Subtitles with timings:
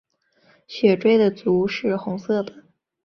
[0.67, 2.63] 血雉的足是红色的。